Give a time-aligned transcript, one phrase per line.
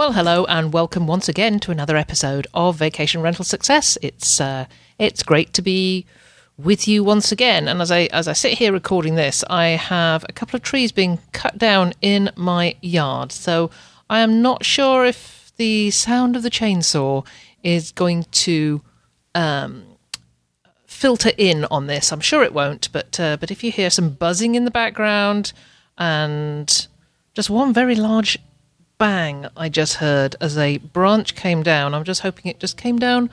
[0.00, 3.98] Well, hello and welcome once again to another episode of Vacation Rental Success.
[4.00, 4.64] It's uh,
[4.98, 6.06] it's great to be
[6.56, 7.68] with you once again.
[7.68, 10.90] And as I as I sit here recording this, I have a couple of trees
[10.90, 13.30] being cut down in my yard.
[13.30, 13.70] So
[14.08, 17.26] I am not sure if the sound of the chainsaw
[17.62, 18.80] is going to
[19.34, 19.84] um,
[20.86, 22.10] filter in on this.
[22.10, 25.52] I'm sure it won't, but uh, but if you hear some buzzing in the background
[25.98, 26.88] and
[27.34, 28.38] just one very large
[29.00, 31.94] bang I just heard as a branch came down.
[31.94, 33.30] I'm just hoping it just came down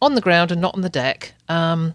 [0.00, 1.34] on the ground and not on the deck.
[1.48, 1.94] Um,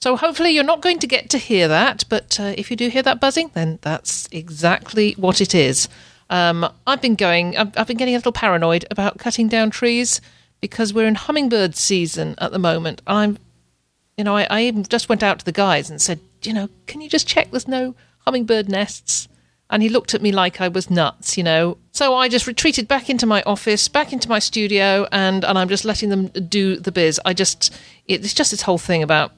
[0.00, 2.88] so hopefully you're not going to get to hear that, but uh, if you do
[2.88, 5.88] hear that buzzing, then that's exactly what it is.
[6.28, 10.20] Um, I've been going, I've, I've, been getting a little paranoid about cutting down trees
[10.60, 13.00] because we're in hummingbird season at the moment.
[13.06, 13.38] I'm,
[14.18, 17.00] you know, I, I just went out to the guys and said, you know, can
[17.00, 17.94] you just check there's no
[18.26, 19.26] hummingbird nests?
[19.68, 21.78] And he looked at me like I was nuts, you know.
[21.90, 25.68] So I just retreated back into my office, back into my studio, and, and I'm
[25.68, 27.20] just letting them do the biz.
[27.24, 29.32] I just, it's just this whole thing about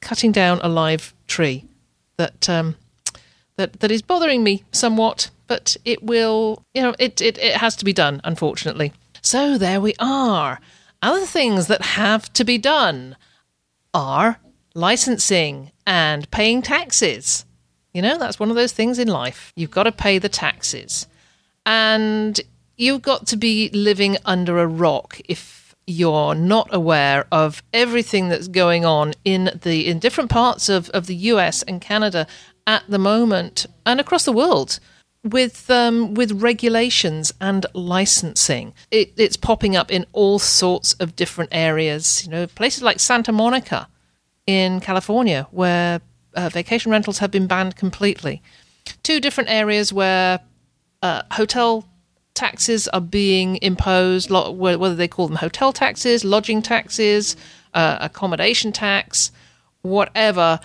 [0.00, 1.64] cutting down a live tree
[2.18, 2.76] that, um,
[3.56, 7.74] that, that is bothering me somewhat, but it will, you know, it, it, it has
[7.76, 8.92] to be done, unfortunately.
[9.22, 10.60] So there we are.
[11.00, 13.16] Other things that have to be done
[13.94, 14.38] are
[14.74, 17.44] licensing and paying taxes.
[17.92, 19.52] You know, that's one of those things in life.
[19.56, 21.06] You've got to pay the taxes.
[21.66, 22.40] And
[22.76, 28.48] you've got to be living under a rock if you're not aware of everything that's
[28.48, 32.26] going on in the in different parts of, of the US and Canada
[32.66, 34.78] at the moment and across the world
[35.24, 38.74] with um, with regulations and licensing.
[38.90, 42.24] It, it's popping up in all sorts of different areas.
[42.24, 43.88] You know, places like Santa Monica
[44.46, 46.00] in California, where
[46.34, 48.42] uh, vacation rentals have been banned completely.
[49.02, 50.40] Two different areas where
[51.02, 51.86] uh, hotel
[52.34, 57.36] taxes are being imposed, whether they call them hotel taxes, lodging taxes,
[57.74, 59.30] uh, accommodation tax,
[59.82, 60.60] whatever.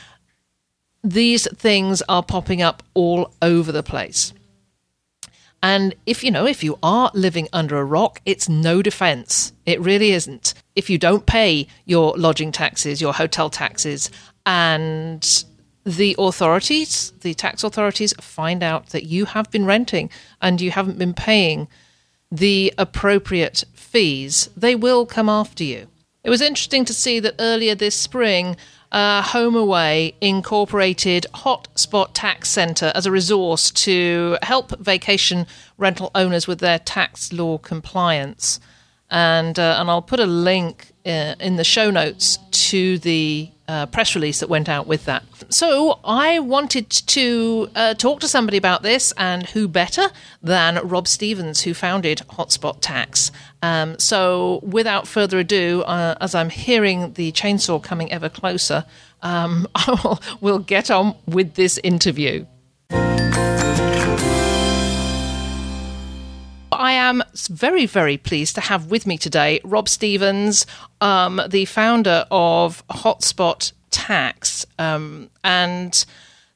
[1.03, 4.33] These things are popping up all over the place.
[5.63, 9.53] And if you know, if you are living under a rock, it's no defense.
[9.66, 10.53] It really isn't.
[10.75, 14.11] If you don't pay your lodging taxes, your hotel taxes,
[14.45, 15.45] and
[15.88, 20.09] the authorities, the tax authorities, find out that you have been renting
[20.42, 21.70] and you haven't been paying
[22.30, 25.88] the appropriate fees, they will come after you.
[26.25, 28.58] It was interesting to see that earlier this spring,
[28.92, 36.59] uh, HomeAway incorporated Hotspot Tax Centre as a resource to help vacation rental owners with
[36.59, 38.59] their tax law compliance.
[39.09, 43.85] And, uh, and I'll put a link uh, in the show notes to the uh,
[43.88, 45.23] press release that went out with that.
[45.50, 50.07] So I wanted to uh, talk to somebody about this, and who better
[50.41, 53.31] than Rob Stevens, who founded Hotspot Tax.
[53.61, 58.85] Um, so without further ado, uh, as I'm hearing the chainsaw coming ever closer,
[59.22, 62.45] um, I will, we'll get on with this interview.
[66.77, 70.67] I am very, very pleased to have with me today Rob Stevens,
[71.01, 74.65] um, the founder of Hotspot Tax.
[74.77, 76.05] Um, and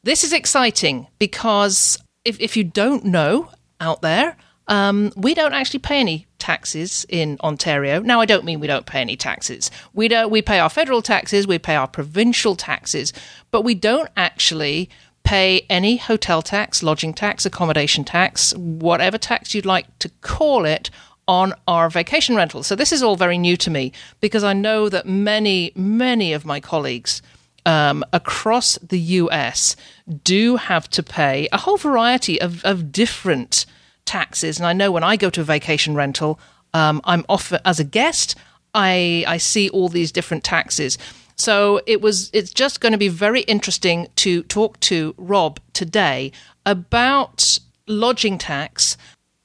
[0.04, 3.50] this is exciting because if, if you don't know
[3.80, 4.38] out there,
[4.68, 8.00] um, we don't actually pay any taxes in Ontario.
[8.02, 9.72] Now, I don't mean we don't pay any taxes.
[9.94, 10.30] We don't.
[10.30, 13.12] We pay our federal taxes, we pay our provincial taxes,
[13.50, 14.90] but we don't actually
[15.24, 20.90] pay any hotel tax, lodging tax, accommodation tax, whatever tax you'd like to call it,
[21.28, 22.68] on our vacation rentals.
[22.68, 26.46] So this is all very new to me because I know that many, many of
[26.46, 27.22] my colleagues
[27.66, 29.76] um, across the US
[30.24, 33.66] do have to pay a whole variety of, of different
[34.06, 34.58] taxes.
[34.58, 36.40] And I know when I go to a vacation rental,
[36.74, 38.36] um, I'm off as a guest.
[38.74, 40.98] I I see all these different taxes.
[41.36, 46.32] So it was it's just going to be very interesting to talk to Rob today
[46.66, 48.98] about lodging tax,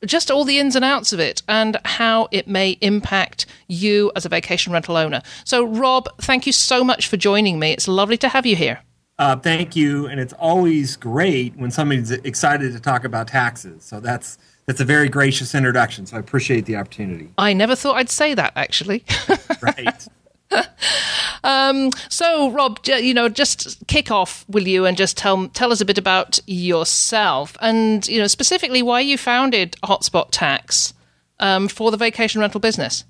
[0.04, 4.24] just all the ins and outs of it and how it may impact you as
[4.24, 5.22] a vacation rental owner.
[5.44, 7.72] So Rob, thank you so much for joining me.
[7.72, 8.80] It's lovely to have you here.
[9.18, 13.82] Uh, thank you, and it's always great when somebody's excited to talk about taxes.
[13.82, 14.36] So that's
[14.66, 16.04] that's a very gracious introduction.
[16.06, 17.32] So I appreciate the opportunity.
[17.38, 19.04] I never thought I'd say that actually.
[19.62, 20.06] right.
[21.44, 25.80] um, so, Rob, you know, just kick off, will you, and just tell tell us
[25.80, 30.94] a bit about yourself, and you know, specifically why you founded Hotspot Tax
[31.40, 33.04] um, for the vacation rental business.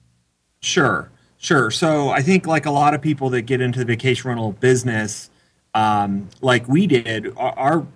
[0.60, 1.70] Sure, sure.
[1.70, 5.30] So, I think like a lot of people that get into the vacation rental business,
[5.74, 7.86] um, like we did, our, our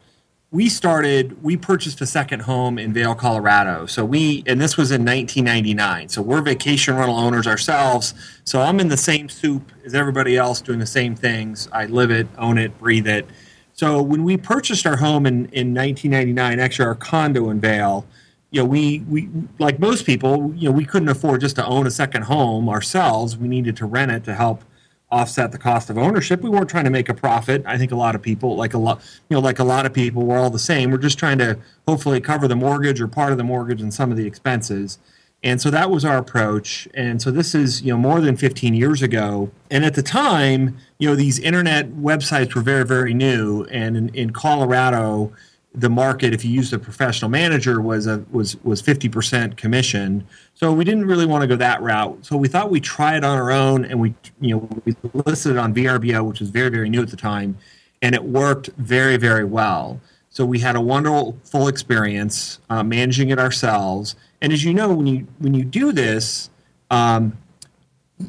[0.52, 3.86] we started we purchased a second home in Vail Colorado.
[3.86, 6.08] So we and this was in 1999.
[6.08, 8.14] So we're vacation rental owners ourselves.
[8.44, 11.68] So I'm in the same soup as everybody else doing the same things.
[11.72, 13.26] I live it, own it, breathe it.
[13.74, 18.06] So when we purchased our home in, in 1999, actually our condo in Vail
[18.50, 21.86] you know, we, we like most people, you know, we couldn't afford just to own
[21.86, 23.36] a second home ourselves.
[23.36, 24.64] We needed to rent it to help
[25.10, 26.40] offset the cost of ownership.
[26.40, 27.62] We weren't trying to make a profit.
[27.66, 29.92] I think a lot of people, like a lot, you know, like a lot of
[29.92, 30.90] people, we're all the same.
[30.90, 34.10] We're just trying to hopefully cover the mortgage or part of the mortgage and some
[34.10, 34.98] of the expenses.
[35.42, 36.86] And so that was our approach.
[36.92, 39.50] And so this is, you know, more than 15 years ago.
[39.70, 43.64] And at the time, you know, these internet websites were very, very new.
[43.64, 45.32] And in, in Colorado,
[45.74, 50.26] the market, if you used a professional manager, was a was was fifty percent commission.
[50.54, 52.24] So we didn't really want to go that route.
[52.24, 55.52] So we thought we'd try it on our own, and we you know we listed
[55.52, 57.56] it on VRBO, which was very very new at the time,
[58.02, 60.00] and it worked very very well.
[60.30, 64.16] So we had a wonderful experience uh, managing it ourselves.
[64.40, 66.50] And as you know, when you when you do this,
[66.90, 67.38] um,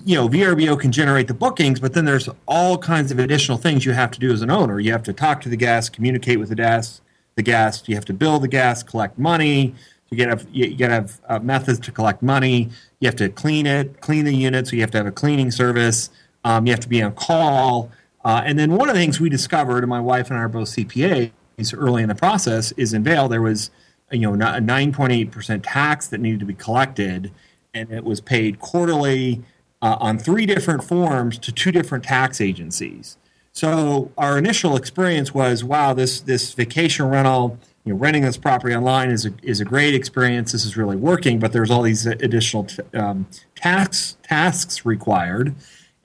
[0.05, 3.83] you know VRBO can generate the bookings, but then there's all kinds of additional things
[3.83, 4.79] you have to do as an owner.
[4.79, 7.01] You have to talk to the guests, communicate with the guests
[7.35, 7.87] the guest.
[7.89, 9.75] You have to bill the guest, collect money.
[10.09, 12.69] You get have you got to have uh, methods to collect money.
[12.99, 14.67] You have to clean it, clean the unit.
[14.67, 16.09] So you have to have a cleaning service.
[16.43, 17.91] Um, you have to be on call.
[18.23, 20.49] Uh, and then one of the things we discovered, and my wife and I are
[20.49, 21.31] both CPAs
[21.73, 23.71] early in the process, is in Vail there was
[24.11, 27.31] you know a 9.8 percent tax that needed to be collected,
[27.73, 29.43] and it was paid quarterly
[29.81, 33.17] uh, on three different forms to two different tax agencies.
[33.53, 38.73] So our initial experience was, wow, this this vacation rental, you know, renting this property
[38.73, 40.53] online is a, is a great experience.
[40.53, 45.53] This is really working, but there's all these additional t- um, tax tasks required,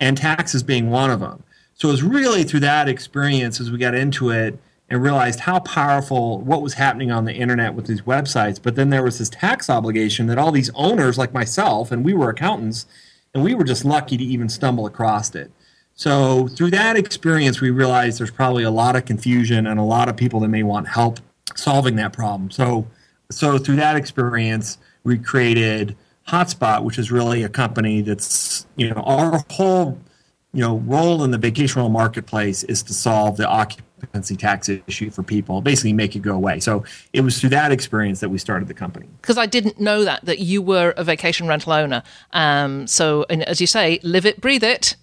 [0.01, 1.45] and taxes being one of them.
[1.75, 4.59] So it was really through that experience as we got into it
[4.89, 8.61] and realized how powerful what was happening on the internet with these websites.
[8.63, 12.15] But then there was this tax obligation that all these owners, like myself, and we
[12.15, 12.87] were accountants,
[13.35, 15.51] and we were just lucky to even stumble across it.
[15.97, 20.11] So through that experience, we realized there's probably a lot of confusion and a lot
[20.11, 21.21] of people that may want help
[21.55, 22.51] solving that problem.
[22.51, 22.87] So,
[23.31, 25.97] so through that experience, we created
[26.29, 29.99] Hotspot, which is really a company that's you know our whole
[30.53, 35.09] you know role in the vacation rental marketplace is to solve the occupancy tax issue
[35.09, 36.61] for people, basically make it go away.
[36.61, 36.85] So
[37.15, 39.07] it was through that experience that we started the company.
[39.23, 42.03] Because I didn't know that that you were a vacation rental owner.
[42.33, 44.97] Um, so, and as you say, live it, breathe it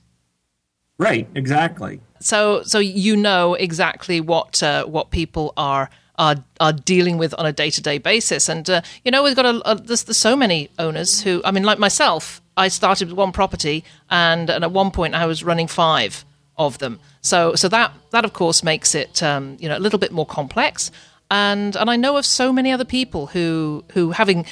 [1.04, 2.00] Right, exactly.
[2.22, 7.46] So, so you know exactly what uh, what people are are are dealing with on
[7.46, 10.18] a day to day basis, and uh, you know we've got a, a there's, there's
[10.18, 14.64] so many owners who I mean, like myself, I started with one property, and, and
[14.64, 16.24] at one point I was running five
[16.58, 17.02] of them.
[17.20, 20.26] So, so that that of course makes it um, you know a little bit more
[20.26, 20.90] complex,
[21.30, 24.46] and and I know of so many other people who who having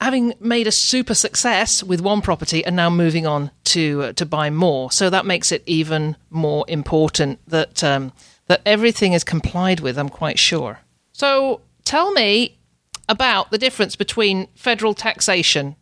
[0.00, 4.24] having made a super success with one property and now moving on to uh, to
[4.24, 4.92] buy more.
[4.92, 8.12] So that makes it even more important that um,
[8.46, 9.98] that everything is complied with.
[9.98, 10.80] I'm quite sure.
[11.12, 12.58] So tell me
[13.08, 15.76] about the difference between federal taxation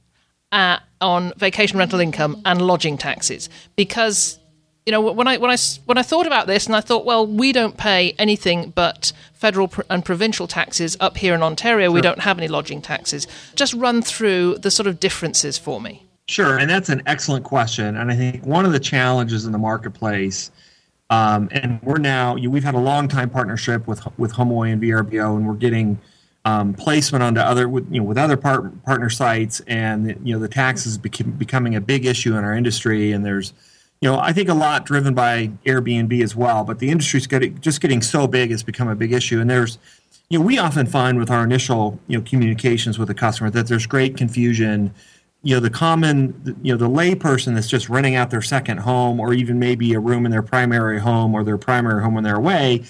[0.53, 4.39] uh, on vacation rental income and lodging taxes, because
[4.87, 7.27] you know when I when I when I thought about this and I thought, well,
[7.27, 11.89] we don't pay anything but federal and provincial taxes up here in Ontario.
[11.89, 11.95] Sure.
[11.95, 13.27] We don't have any lodging taxes.
[13.57, 16.05] Just run through the sort of differences for me.
[16.29, 17.97] Sure, and that's an excellent question.
[17.97, 20.53] And I think one of the challenges in the marketplace,
[21.11, 25.37] um, and we're now we've had a long time partnership with with HomeAway and VRBO,
[25.37, 25.99] and we're getting
[26.45, 30.39] um, placement onto other with, you know with other part, partner sites, and you know
[30.39, 33.53] the taxes becoming a big issue in our industry, and there's
[34.01, 37.59] you know, I think a lot driven by Airbnb as well, but the industry's getting,
[37.61, 39.41] just getting so big, it's become a big issue.
[39.41, 39.79] And there's,
[40.29, 43.69] you know, we often find with our initial, you know, communications with the customer that
[43.69, 44.93] there's great confusion.
[45.43, 49.21] You know, the common, you know, the layperson that's just renting out their second home
[49.21, 52.37] or even maybe a room in their primary home or their primary home when they're
[52.37, 52.85] away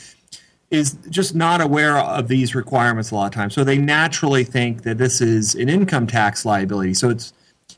[0.70, 3.54] is just not aware of these requirements a lot of times.
[3.54, 6.94] So they naturally think that this is an income tax liability.
[6.94, 7.32] So it's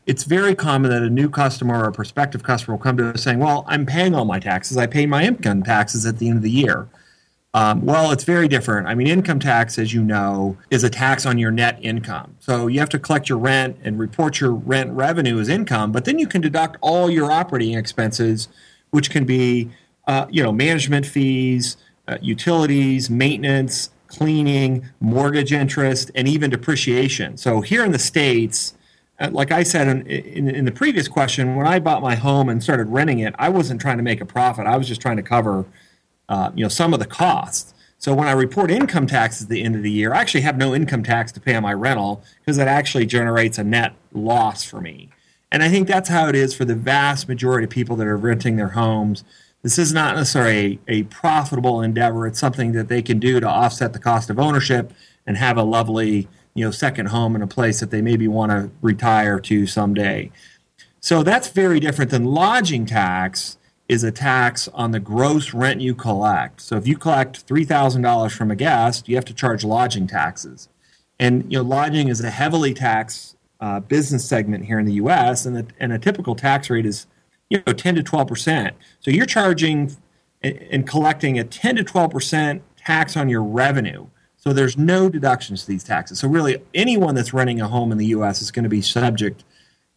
[0.08, 3.22] it's very common that a new customer or a prospective customer will come to us
[3.22, 4.78] saying, Well, I'm paying all my taxes.
[4.78, 6.88] I pay my income taxes at the end of the year.
[7.52, 8.88] Um, well, it's very different.
[8.88, 12.36] I mean, income tax, as you know, is a tax on your net income.
[12.40, 16.06] So you have to collect your rent and report your rent revenue as income, but
[16.06, 18.48] then you can deduct all your operating expenses,
[18.90, 19.70] which can be,
[20.06, 27.36] uh, you know, management fees, uh, utilities, maintenance, cleaning, mortgage interest, and even depreciation.
[27.36, 28.74] So here in the states,
[29.30, 32.62] like I said in, in, in the previous question, when I bought my home and
[32.62, 34.66] started renting it, I wasn't trying to make a profit.
[34.66, 35.66] I was just trying to cover
[36.28, 37.74] uh, you know some of the costs.
[38.00, 40.56] So when I report income taxes at the end of the year, I actually have
[40.56, 44.62] no income tax to pay on my rental because that actually generates a net loss
[44.62, 45.10] for me.
[45.50, 48.16] And I think that's how it is for the vast majority of people that are
[48.16, 49.24] renting their homes.
[49.62, 52.26] This is not necessarily a, a profitable endeavor.
[52.26, 54.92] It's something that they can do to offset the cost of ownership
[55.26, 58.50] and have a lovely, you know, second home in a place that they maybe want
[58.50, 60.30] to retire to someday.
[61.00, 65.94] So that's very different than lodging tax, is a tax on the gross rent you
[65.94, 66.60] collect.
[66.60, 70.68] So if you collect $3,000 from a guest, you have to charge lodging taxes.
[71.18, 75.46] And you know, lodging is a heavily taxed uh, business segment here in the U.S.,
[75.46, 77.06] and, the, and a typical tax rate is
[77.50, 78.76] you know 10 to 12 percent.
[79.00, 79.96] So you're charging
[80.42, 84.06] and collecting a 10 to 12 percent tax on your revenue.
[84.48, 86.20] So there's no deductions to these taxes.
[86.20, 88.40] So really, anyone that's renting a home in the U.S.
[88.40, 89.44] is going to be subject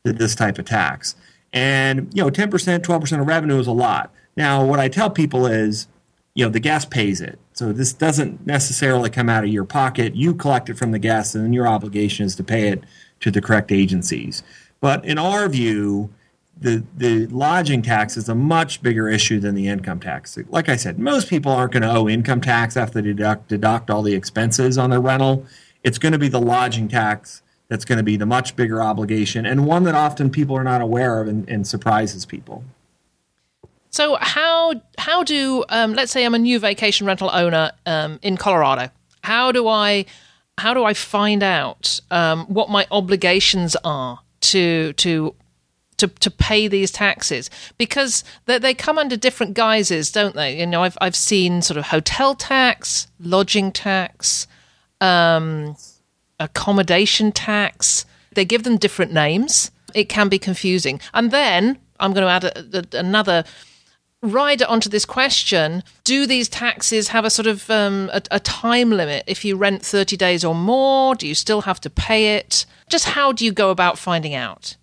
[0.03, 1.15] to this type of tax.
[1.53, 4.11] And, you know, 10%, 12% of revenue is a lot.
[4.35, 5.87] Now, what I tell people is,
[6.33, 7.39] you know, the guest pays it.
[7.53, 10.17] So this doesn't necessarily come out of your pocket.
[10.17, 12.83] You collect it from the guest, and then your obligation is to pay it
[13.21, 14.43] to the correct agencies.
[14.81, 16.13] But in our view,
[16.61, 20.37] the, the lodging tax is a much bigger issue than the income tax.
[20.49, 23.89] Like I said, most people aren't going to owe income tax after they deduct, deduct
[23.89, 25.45] all the expenses on their rental.
[25.83, 29.45] It's going to be the lodging tax that's going to be the much bigger obligation
[29.45, 32.63] and one that often people are not aware of and, and surprises people.
[33.89, 38.37] So how how do um, let's say I'm a new vacation rental owner um, in
[38.37, 38.89] Colorado?
[39.23, 40.05] How do I
[40.57, 45.35] how do I find out um, what my obligations are to to
[46.01, 50.59] to, to pay these taxes because they, they come under different guises, don't they?
[50.59, 54.47] You know, I've I've seen sort of hotel tax, lodging tax,
[54.99, 55.75] um,
[56.39, 58.05] accommodation tax.
[58.33, 59.71] They give them different names.
[59.93, 60.99] It can be confusing.
[61.13, 63.43] And then I'm going to add a, a, another
[64.23, 68.91] rider onto this question do these taxes have a sort of um, a, a, time
[68.91, 72.67] limit if you rent 30 days or more do you still have to pay it
[72.87, 74.75] just how do you go about finding out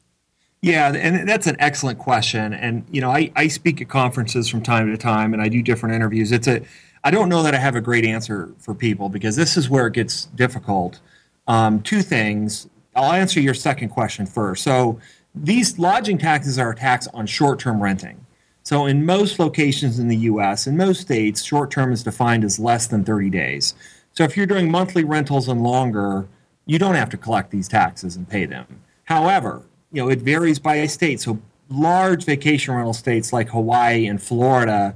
[0.60, 4.62] yeah and that's an excellent question and you know I, I speak at conferences from
[4.62, 6.62] time to time and i do different interviews it's a
[7.04, 9.86] i don't know that i have a great answer for people because this is where
[9.86, 11.00] it gets difficult
[11.48, 12.68] um, two things.
[12.94, 14.62] I'll answer your second question first.
[14.62, 15.00] So
[15.34, 18.24] these lodging taxes are a tax on short-term renting.
[18.62, 22.86] So in most locations in the U.S., in most states, short-term is defined as less
[22.86, 23.74] than 30 days.
[24.12, 26.28] So if you're doing monthly rentals and longer,
[26.66, 28.82] you don't have to collect these taxes and pay them.
[29.04, 31.20] However, you know it varies by state.
[31.20, 34.94] So large vacation rental states like Hawaii and Florida,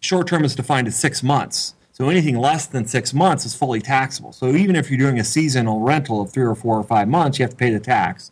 [0.00, 1.74] short-term is defined as six months.
[1.92, 4.32] So anything less than six months is fully taxable.
[4.32, 7.38] So even if you're doing a seasonal rental of three or four or five months,
[7.38, 8.30] you have to pay the tax.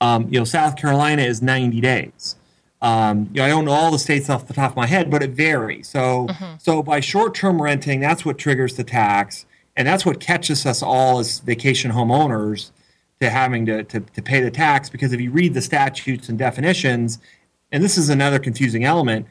[0.00, 2.36] Um, you know, South Carolina is 90 days.
[2.80, 5.10] Um, you know, I don't know all the states off the top of my head,
[5.10, 5.88] but it varies.
[5.88, 6.56] So, mm-hmm.
[6.58, 9.46] so by short-term renting, that's what triggers the tax,
[9.76, 12.70] and that's what catches us all as vacation homeowners
[13.20, 14.90] to having to, to, to pay the tax.
[14.90, 17.18] Because if you read the statutes and definitions,
[17.72, 19.26] and this is another confusing element,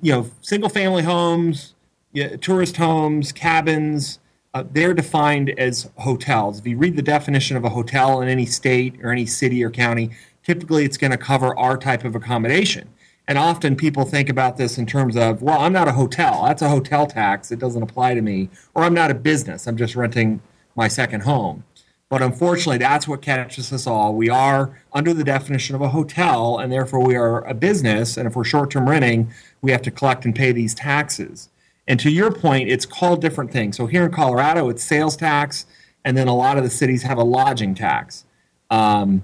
[0.00, 1.74] you know, single-family homes
[2.12, 4.18] yeah, tourist homes, cabins,
[4.54, 6.58] uh, they're defined as hotels.
[6.58, 9.70] If you read the definition of a hotel in any state or any city or
[9.70, 10.10] county,
[10.42, 12.90] typically it's going to cover our type of accommodation.
[13.28, 16.44] And often people think about this in terms of, well, I'm not a hotel.
[16.44, 17.50] That's a hotel tax.
[17.50, 18.50] It doesn't apply to me.
[18.74, 19.66] Or I'm not a business.
[19.66, 20.42] I'm just renting
[20.76, 21.64] my second home.
[22.12, 24.14] But unfortunately, that's what catches us all.
[24.14, 28.18] We are under the definition of a hotel, and therefore we are a business.
[28.18, 31.48] And if we're short term renting, we have to collect and pay these taxes.
[31.88, 33.78] And to your point, it's called different things.
[33.78, 35.64] So here in Colorado, it's sales tax,
[36.04, 38.26] and then a lot of the cities have a lodging tax.
[38.68, 39.22] Um,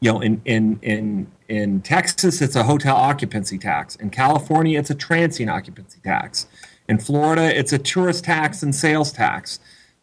[0.00, 3.94] you know, in in in in Texas, it's a hotel occupancy tax.
[3.94, 6.48] In California, it's a transient occupancy tax.
[6.88, 9.60] In Florida, it's a tourist tax and sales tax.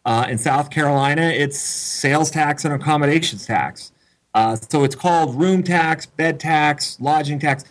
[0.08, 3.92] Uh, in South Carolina, it's sales tax and accommodations tax.
[4.32, 7.66] Uh, so it's called room tax, bed tax, lodging tax.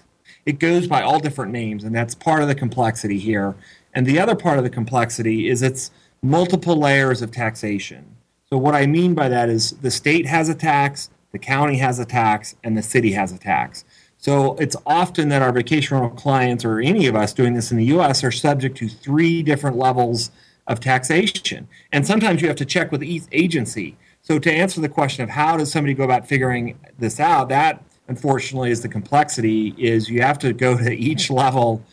[0.45, 3.55] It goes by all different names, and that's part of the complexity here.
[3.91, 5.89] And the other part of the complexity is it's
[6.21, 8.05] multiple layers of taxation.
[8.51, 11.97] So, what I mean by that is the state has a tax, the county has
[11.97, 13.83] a tax, and the city has a tax.
[14.19, 17.77] So it's often that our vacation rental clients or any of us doing this in
[17.77, 20.29] the US are subject to three different levels
[20.67, 21.67] of taxation.
[21.91, 23.97] And sometimes you have to check with each agency.
[24.21, 27.83] So to answer the question of how does somebody go about figuring this out, that
[28.07, 31.83] unfortunately is the complexity is you have to go to each level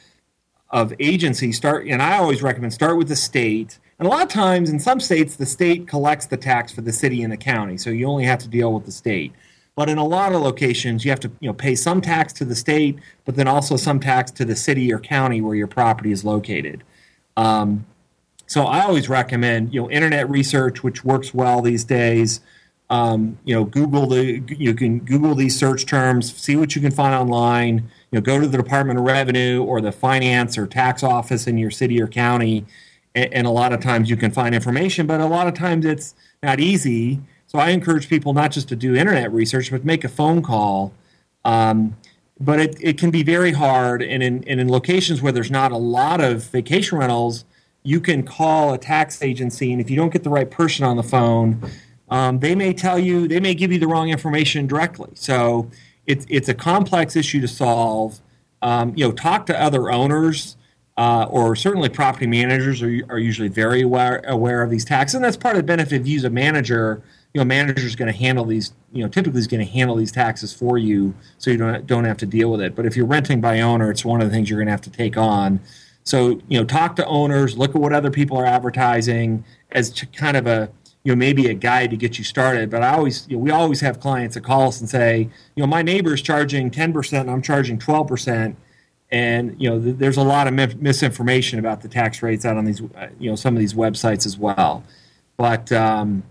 [0.71, 3.78] of agency start and I always recommend start with the state.
[3.99, 6.93] And a lot of times in some states the state collects the tax for the
[6.93, 7.78] city and the county.
[7.78, 9.33] So you only have to deal with the state.
[9.76, 12.45] But in a lot of locations, you have to you know pay some tax to
[12.45, 16.12] the state, but then also some tax to the city or county where your property
[16.12, 16.85] is located.
[17.37, 17.85] Um,
[18.47, 22.41] so I always recommend you know internet research, which works well these days.
[22.91, 26.91] Um, you know, Google the you can Google these search terms, see what you can
[26.91, 27.91] find online.
[28.11, 31.59] You know, go to the Department of Revenue or the finance or tax office in
[31.59, 32.67] your city or county,
[33.15, 35.07] and, and a lot of times you can find information.
[35.07, 37.21] But a lot of times it's not easy
[37.55, 40.93] so I encourage people not just to do internet research, but make a phone call.
[41.45, 41.97] Um,
[42.41, 44.03] but it, it can be very hard.
[44.03, 47.45] And in, and in locations where there's not a lot of vacation rentals,
[47.85, 49.73] you can call a tax agency.
[49.73, 51.62] And if you don't get the right person on the phone,
[52.09, 55.11] um, they may tell you, they may give you the wrong information directly.
[55.14, 55.71] So
[56.07, 58.21] it's, it's a complex issue to solve.
[58.62, 60.57] Um, you know, talk to other owners.
[60.97, 65.17] Uh, or certainly property managers are, are usually very aware, aware of these taxes.
[65.17, 67.03] And that's part of the benefit of use a manager
[67.35, 69.97] you know, manager is going to handle these, you know, typically is going to handle
[69.97, 72.76] these taxes for you so you don't, don't have to deal with it.
[72.76, 74.81] But if you're renting by owner, it's one of the things you're going to have
[74.83, 75.61] to take on.
[76.04, 80.37] So, you know, talk to owners, look at what other people are advertising as kind
[80.37, 80.70] of a,
[81.02, 82.70] you know, maybe a guide to get you started.
[82.70, 85.62] But I always, you know, we always have clients that call us and say, you
[85.62, 88.54] know, my neighbor is charging 10% and I'm charging 12%.
[89.11, 92.64] And, you know, th- there's a lot of misinformation about the tax rates out on
[92.64, 94.82] these, uh, you know, some of these websites as well.
[95.37, 96.23] But, um,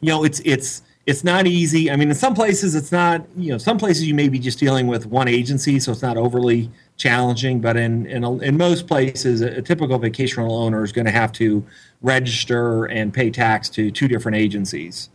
[0.00, 1.90] you know, it's it's it's not easy.
[1.90, 3.26] I mean, in some places it's not.
[3.36, 6.16] You know, some places you may be just dealing with one agency, so it's not
[6.16, 6.70] overly
[7.00, 7.60] challenging.
[7.60, 11.12] But in in, in most places, a, a typical vacation rental owner is going to
[11.12, 11.64] have to
[12.02, 15.10] register and pay tax to two different agencies.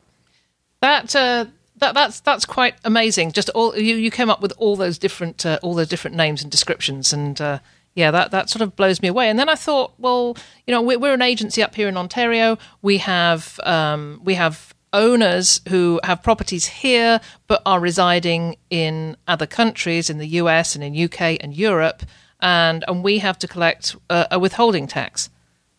[0.82, 1.16] That.
[1.16, 1.46] Uh
[1.78, 3.34] that, that's that's quite amazing.
[3.34, 6.42] Just all you, you came up with all those different uh, all those different names
[6.42, 7.60] and descriptions, and uh,
[7.96, 9.30] yeah, that, that sort of blows me away.
[9.30, 12.58] And then I thought, well, you know, we're, we're an agency up here in Ontario.
[12.82, 19.46] We have um, we have owners who have properties here but are residing in other
[19.46, 22.04] countries, in the US and in UK and Europe,
[22.40, 25.30] and and we have to collect a, a withholding tax.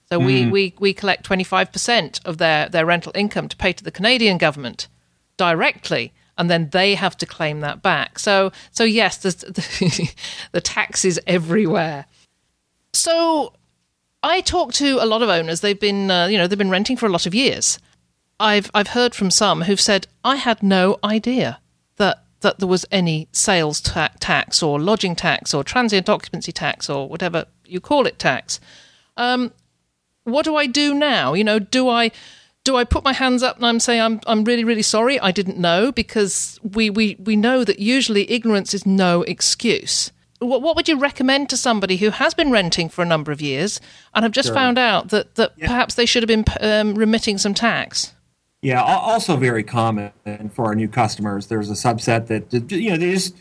[0.09, 0.27] So mm.
[0.27, 3.83] we, we, we collect twenty five percent of their, their rental income to pay to
[3.83, 4.89] the Canadian government
[5.37, 8.19] directly and then they have to claim that back.
[8.19, 9.31] So, so yes, the,
[10.53, 12.07] the taxes everywhere.
[12.93, 13.53] So,
[14.23, 15.61] I talk to a lot of owners.
[15.61, 17.79] They've been, uh, you know, they've been renting for a lot of years.
[18.39, 21.61] I've I've heard from some who've said I had no idea
[21.97, 26.91] that that there was any sales ta- tax or lodging tax or transient occupancy tax
[26.91, 28.61] or whatever you call it tax.
[29.17, 29.53] Um,
[30.25, 31.35] what do I do now?
[31.35, 32.11] You know, do I
[32.65, 35.31] do I put my hands up and I'm saying I'm I'm really really sorry I
[35.31, 40.13] didn't know because we we we know that usually ignorance is no excuse.
[40.41, 43.41] What what would you recommend to somebody who has been renting for a number of
[43.41, 43.81] years
[44.15, 44.55] and have just sure.
[44.55, 45.69] found out that that yeah.
[45.69, 48.13] perhaps they should have been um, remitting some tax?
[48.63, 50.13] Yeah, also very common
[50.53, 51.47] for our new customers.
[51.47, 53.37] There's a subset that you know they just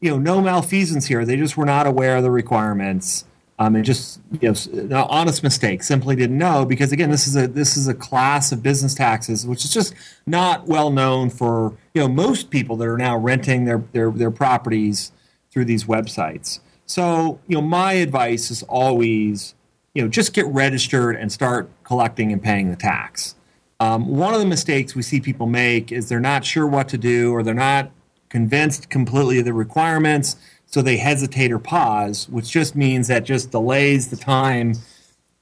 [0.00, 1.24] you know no malfeasance here.
[1.24, 3.24] They just were not aware of the requirements
[3.58, 7.48] um, and just you know honest mistake simply didn't know because again this is a
[7.48, 9.94] this is a class of business taxes which is just
[10.26, 14.30] not well known for you know most people that are now renting their their their
[14.30, 15.12] properties
[15.50, 19.54] through these websites so you know my advice is always
[19.94, 23.34] you know just get registered and start collecting and paying the tax
[23.80, 26.98] um, one of the mistakes we see people make is they're not sure what to
[26.98, 27.90] do or they're not
[28.28, 30.36] convinced completely of the requirements
[30.66, 34.74] so they hesitate or pause, which just means that just delays the time,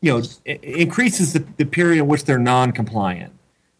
[0.00, 0.22] you know,
[0.62, 3.32] increases the, the period in which they're non-compliant.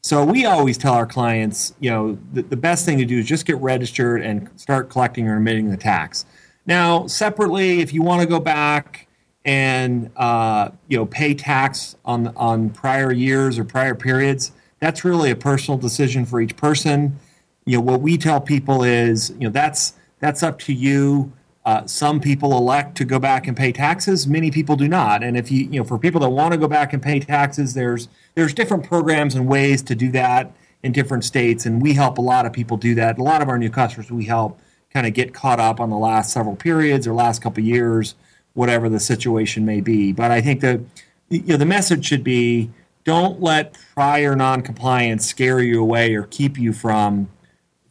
[0.02, 3.26] So we always tell our clients, you know, the, the best thing to do is
[3.26, 6.26] just get registered and start collecting or remitting the tax.
[6.66, 9.05] Now, separately, if you want to go back
[9.46, 15.30] and uh, you know pay tax on on prior years or prior periods, that's really
[15.30, 17.18] a personal decision for each person.
[17.64, 21.32] You know, what we tell people is, you know, that's that's up to you.
[21.64, 24.26] Uh, some people elect to go back and pay taxes.
[24.26, 25.24] Many people do not.
[25.24, 27.74] And if you, you know, for people that want to go back and pay taxes,
[27.74, 31.66] there's there's different programs and ways to do that in different states.
[31.66, 33.18] And we help a lot of people do that.
[33.18, 34.60] A lot of our new customers we help
[34.92, 38.14] kind of get caught up on the last several periods or last couple years,
[38.56, 40.12] whatever the situation may be.
[40.12, 40.82] But I think the
[41.28, 42.70] you know the message should be
[43.04, 47.28] don't let prior non-compliance scare you away or keep you from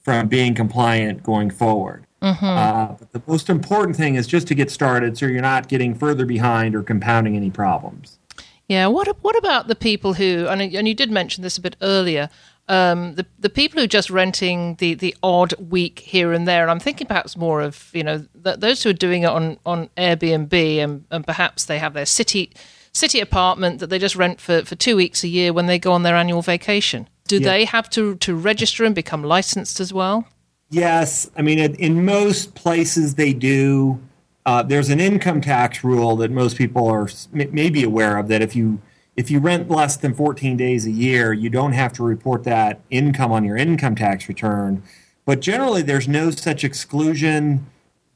[0.04, 2.06] from being compliant going forward.
[2.22, 2.46] Mm-hmm.
[2.46, 5.96] Uh, but the most important thing is just to get started so you're not getting
[5.96, 8.20] further behind or compounding any problems.
[8.68, 8.88] Yeah.
[8.88, 12.30] What what about the people who and and you did mention this a bit earlier.
[12.68, 16.64] Um, the the people who are just renting the, the odd week here and there,
[16.64, 19.58] and I'm thinking perhaps more of you know th- those who are doing it on,
[19.66, 22.52] on Airbnb, and, and perhaps they have their city
[22.92, 25.92] city apartment that they just rent for, for two weeks a year when they go
[25.92, 27.08] on their annual vacation.
[27.28, 27.52] Do yeah.
[27.52, 30.28] they have to to register and become licensed as well?
[30.72, 34.00] Yes, I mean in most places they do.
[34.48, 38.56] Uh, there's an income tax rule that most people are maybe aware of that if
[38.56, 38.80] you
[39.16, 42.82] if you rent less than 14 days a year, you don't have to report that
[42.90, 44.84] income on your income tax return.
[45.26, 47.66] But generally, there's no such exclusion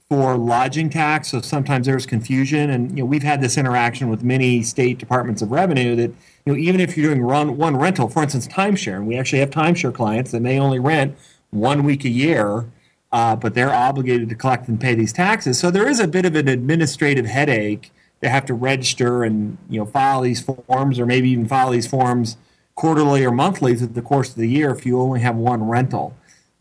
[0.09, 1.29] for lodging tax.
[1.29, 5.41] So sometimes there's confusion, and you know we've had this interaction with many state departments
[5.41, 6.11] of revenue that
[6.45, 9.39] you know even if you're doing run one rental, for instance, timeshare, and we actually
[9.39, 11.17] have timeshare clients that may only rent
[11.51, 12.65] one week a year
[13.11, 15.59] uh, but they're obligated to collect and pay these taxes.
[15.59, 17.91] So there is a bit of an administrative headache.
[18.19, 21.87] They have to register and you know file these forms, or maybe even file these
[21.87, 22.37] forms
[22.75, 26.15] quarterly or monthly through the course of the year if you only have one rental.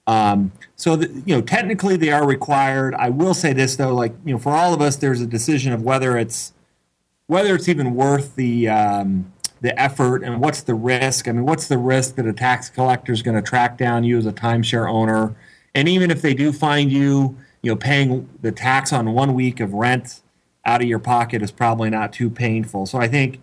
[0.07, 2.94] Um, so the, you know technically they are required.
[2.94, 5.73] I will say this though, like you know for all of us, there's a decision
[5.73, 6.53] of whether it's
[7.27, 11.29] whether it's even worth the um, the effort and what's the risk.
[11.29, 14.18] I mean, what's the risk that a tax collector is going to track down you
[14.18, 15.37] as a timeshare owner?
[15.75, 19.61] And even if they do find you, you know, paying the tax on one week
[19.61, 20.21] of rent
[20.68, 22.85] out of your pocket is probably not too painful.
[22.85, 23.40] So I think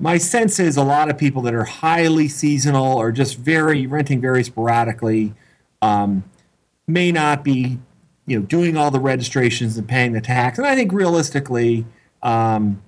[0.00, 4.20] my sense is a lot of people that are highly seasonal or just very renting
[4.20, 5.34] very sporadically
[5.80, 6.24] um,
[6.88, 7.78] may not be,
[8.26, 10.58] you know, doing all the registrations and paying the tax.
[10.58, 11.86] And I think realistically,
[12.24, 12.82] um,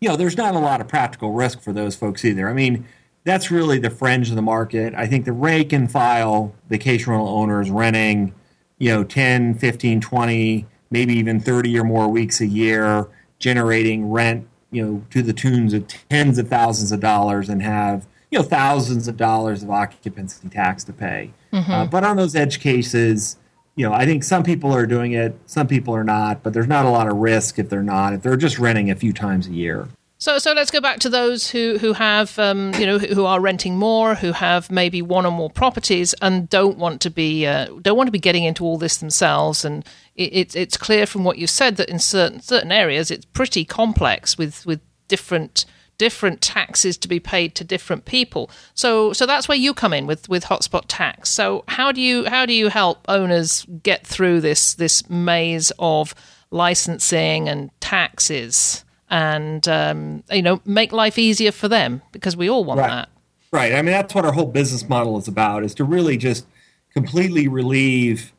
[0.00, 2.48] you know, there's not a lot of practical risk for those folks either.
[2.48, 2.84] I mean,
[3.22, 4.92] that's really the fringe of the market.
[4.96, 8.34] I think the rank and file vacation rental owners renting,
[8.78, 13.06] you know, 10, 15, 20, maybe even 30 or more weeks a year,
[13.38, 18.06] generating rent, you know, to the tunes of tens of thousands of dollars and have,
[18.30, 21.32] you know, thousands of dollars of occupancy tax to pay.
[21.52, 21.70] Mm-hmm.
[21.70, 23.36] Uh, but on those edge cases,
[23.74, 26.66] you know, I think some people are doing it, some people are not, but there's
[26.66, 29.46] not a lot of risk if they're not, if they're just renting a few times
[29.46, 29.88] a year.
[30.20, 33.40] So, so let's go back to those who who have, um, you know, who are
[33.40, 37.66] renting more, who have maybe one or more properties, and don't want to be uh,
[37.82, 39.64] don't want to be getting into all this themselves.
[39.64, 39.84] And
[40.16, 43.64] it, it, it's clear from what you've said that in certain certain areas it's pretty
[43.64, 45.64] complex with with different
[45.98, 48.50] different taxes to be paid to different people.
[48.74, 51.28] So, so that's where you come in with with hotspot tax.
[51.28, 56.12] So, how do you how do you help owners get through this this maze of
[56.50, 58.84] licensing and taxes?
[59.10, 62.88] And um, you know make life easier for them because we all want right.
[62.88, 63.08] that.
[63.50, 63.72] Right.
[63.72, 66.46] I mean, that's what our whole business model is about: is to really just
[66.92, 68.32] completely relieve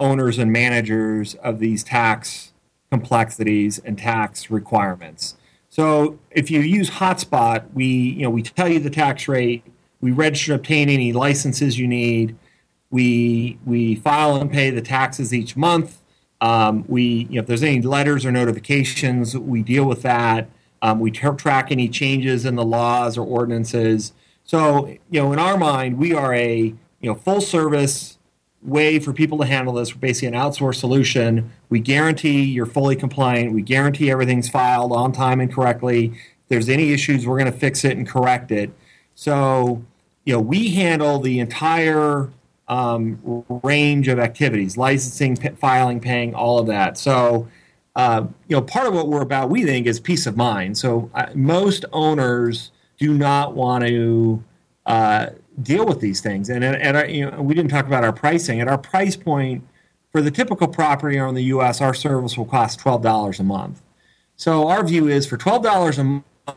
[0.00, 2.52] owners and managers of these tax
[2.90, 5.36] complexities and tax requirements.
[5.70, 9.64] So, if you use Hotspot, we you know we tell you the tax rate,
[10.00, 12.36] we register, obtain any licenses you need,
[12.90, 16.01] we we file and pay the taxes each month
[16.42, 20.48] um, we, you know, if there's any letters or notifications, we deal with that.
[20.82, 24.12] Um, we t- track any changes in the laws or ordinances.
[24.42, 28.18] So, you know, in our mind, we are a you know full service
[28.60, 29.94] way for people to handle this.
[29.94, 31.52] We're basically an outsourced solution.
[31.68, 33.52] We guarantee you're fully compliant.
[33.52, 36.06] We guarantee everything's filed on time and correctly.
[36.06, 38.72] If there's any issues, we're going to fix it and correct it.
[39.14, 39.84] So,
[40.24, 42.30] you know, we handle the entire
[42.72, 46.96] um, range of activities, licensing, p- filing, paying, all of that.
[46.96, 47.46] So,
[47.96, 50.78] uh, you know, part of what we're about, we think, is peace of mind.
[50.78, 54.42] So, uh, most owners do not want to
[54.86, 55.26] uh,
[55.62, 56.48] deal with these things.
[56.48, 58.62] And, and, and you know, we didn't talk about our pricing.
[58.62, 59.66] At our price point,
[60.10, 63.44] for the typical property owner in the U.S., our service will cost twelve dollars a
[63.44, 63.82] month.
[64.36, 66.04] So, our view is for twelve dollars a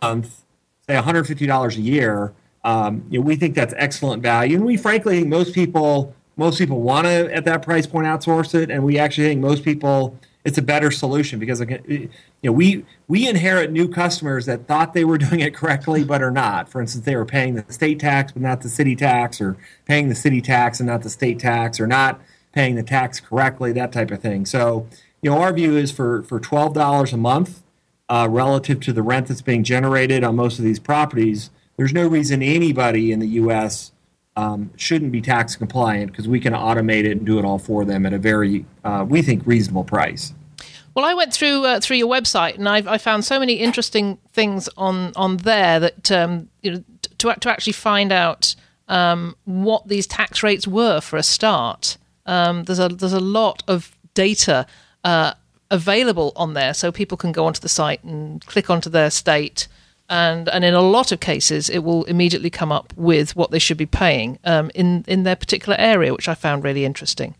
[0.01, 0.45] month,
[0.87, 2.33] say one hundred fifty dollars a year
[2.65, 6.57] um, you know, we think that's excellent value, and we frankly think most people most
[6.57, 10.19] people want to at that price point outsource it, and we actually think most people
[10.43, 12.09] it's a better solution because you
[12.43, 16.31] know we we inherit new customers that thought they were doing it correctly but are
[16.31, 16.67] not.
[16.67, 20.09] For instance, they were paying the state tax but not the city tax, or paying
[20.09, 22.19] the city tax and not the state tax, or not
[22.51, 24.47] paying the tax correctly, that type of thing.
[24.47, 24.87] So
[25.21, 27.61] you know our view is for for twelve dollars a month
[28.09, 32.07] uh, relative to the rent that's being generated on most of these properties there's no
[32.07, 33.91] reason anybody in the U.S.
[34.35, 37.85] Um, shouldn't be tax compliant because we can automate it and do it all for
[37.85, 40.33] them at a very, uh, we think, reasonable price.
[40.95, 44.17] Well, I went through uh, through your website and I've, I found so many interesting
[44.31, 46.83] things on on there that um, you know
[47.17, 48.55] to to actually find out
[48.87, 51.97] um, what these tax rates were for a start.
[52.25, 54.65] Um, there's a there's a lot of data
[55.03, 55.33] uh,
[55.69, 59.67] available on there, so people can go onto the site and click onto their state.
[60.09, 63.59] And, and in a lot of cases, it will immediately come up with what they
[63.59, 67.35] should be paying um, in in their particular area, which I found really interesting.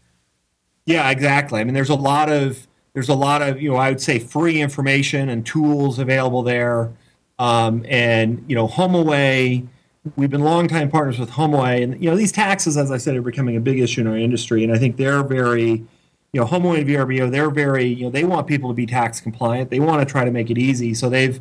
[0.86, 1.62] Yeah, exactly.
[1.62, 4.17] I mean, there's a lot of there's a lot of you know I would say
[4.17, 6.91] free information and tools available there,
[7.38, 9.67] um, and you know HomeAway.
[10.15, 13.21] We've been longtime partners with HomeAway, and you know these taxes, as I said, are
[13.21, 15.86] becoming a big issue in our industry, and I think they're very
[16.36, 19.21] you know, HomeAway and VRBO, they're very, you know, they want people to be tax
[19.21, 19.69] compliant.
[19.69, 20.93] They want to try to make it easy.
[20.93, 21.39] So they've,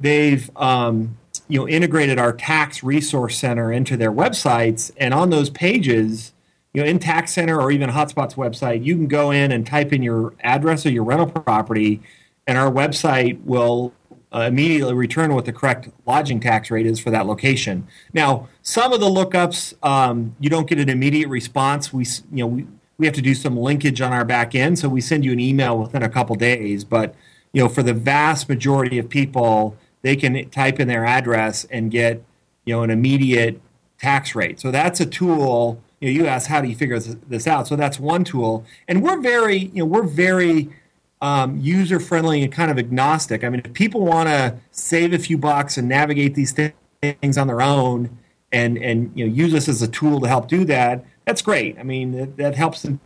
[0.00, 1.16] they've, um,
[1.48, 4.90] you know, integrated our tax resource center into their websites.
[4.96, 6.32] And on those pages,
[6.74, 9.92] you know, in Tax Center or even Hotspot's website, you can go in and type
[9.92, 12.02] in your address or your rental property,
[12.46, 13.94] and our website will
[14.34, 17.86] uh, immediately return what the correct lodging tax rate is for that location.
[18.12, 21.92] Now, some of the lookups, um, you don't get an immediate response.
[21.92, 22.66] We, you know, we,
[22.98, 24.78] we have to do some linkage on our back end.
[24.78, 26.84] So we send you an email within a couple days.
[26.84, 27.14] But
[27.52, 31.90] you know, for the vast majority of people, they can type in their address and
[31.90, 32.22] get
[32.64, 33.60] you know an immediate
[33.98, 34.60] tax rate.
[34.60, 35.82] So that's a tool.
[36.00, 37.66] You know, you ask how do you figure this out?
[37.66, 40.70] So that's one tool, and we're very you know we're very
[41.20, 43.42] um, user friendly and kind of agnostic.
[43.42, 47.48] I mean, if people want to save a few bucks and navigate these things on
[47.48, 48.16] their own,
[48.52, 51.80] and and you know use us as a tool to help do that, that's great.
[51.80, 53.00] I mean, that, that helps them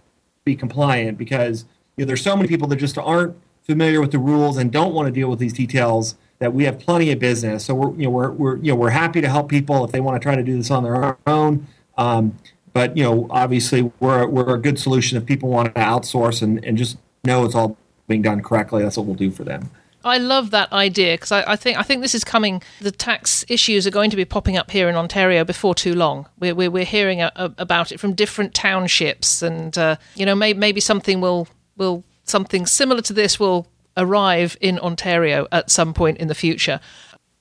[0.45, 1.65] be compliant because
[1.97, 4.93] you know, there's so many people that just aren't familiar with the rules and don't
[4.93, 7.67] want to deal with these details that we have plenty of business.
[7.67, 10.01] So we're you know we're, we're you know we're happy to help people if they
[10.01, 11.67] want to try to do this on their own.
[11.97, 12.37] Um,
[12.73, 16.65] but you know obviously we're we're a good solution if people want to outsource and,
[16.65, 17.77] and just know it's all
[18.09, 18.83] being done correctly.
[18.83, 19.71] That's what we'll do for them.
[20.03, 22.63] I love that idea because I, I, think I think this is coming.
[22.81, 26.27] The tax issues are going to be popping up here in Ontario before too long.
[26.39, 30.35] We're we're, we're hearing a, a, about it from different townships, and uh, you know
[30.35, 35.95] may, maybe something will will something similar to this will arrive in Ontario at some
[35.95, 36.81] point in the future.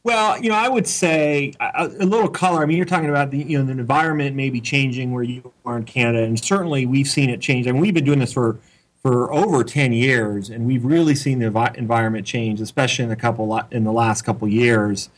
[0.04, 2.64] Well, you know, I would say a, a, little color.
[2.64, 5.78] I mean, you're talking about the you know the environment maybe changing where you are
[5.78, 7.68] in Canada, and certainly we've seen it change.
[7.68, 8.60] I mean, we've been doing this for
[9.02, 13.60] for over 10 years and we've really seen the environment change especially in the couple
[13.72, 15.10] in the last couple years